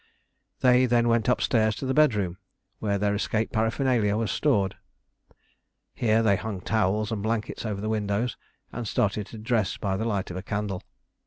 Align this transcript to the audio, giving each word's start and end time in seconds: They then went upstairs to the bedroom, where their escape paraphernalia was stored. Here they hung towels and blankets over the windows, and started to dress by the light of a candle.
They 0.61 0.87
then 0.87 1.09
went 1.09 1.27
upstairs 1.29 1.75
to 1.75 1.85
the 1.85 1.93
bedroom, 1.93 2.39
where 2.79 2.97
their 2.97 3.13
escape 3.13 3.51
paraphernalia 3.51 4.17
was 4.17 4.31
stored. 4.31 4.75
Here 5.93 6.23
they 6.23 6.37
hung 6.37 6.61
towels 6.61 7.11
and 7.11 7.21
blankets 7.21 7.67
over 7.67 7.79
the 7.81 7.87
windows, 7.87 8.35
and 8.73 8.87
started 8.87 9.27
to 9.27 9.37
dress 9.37 9.77
by 9.77 9.97
the 9.97 10.05
light 10.05 10.31
of 10.31 10.37
a 10.37 10.41
candle. 10.41 10.81